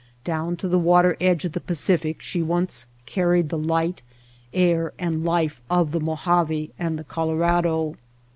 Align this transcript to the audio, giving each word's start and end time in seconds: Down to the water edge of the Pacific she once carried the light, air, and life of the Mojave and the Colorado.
Down 0.23 0.55
to 0.55 0.67
the 0.67 0.79
water 0.79 1.15
edge 1.21 1.45
of 1.45 1.51
the 1.51 1.59
Pacific 1.59 2.23
she 2.23 2.41
once 2.41 2.87
carried 3.05 3.49
the 3.49 3.57
light, 3.59 4.01
air, 4.51 4.93
and 4.97 5.23
life 5.23 5.61
of 5.69 5.91
the 5.91 5.99
Mojave 5.99 6.71
and 6.79 6.97
the 6.97 7.03
Colorado. 7.03 7.95